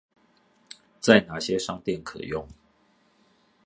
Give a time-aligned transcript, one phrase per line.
[0.99, 2.47] 在哪些商店可用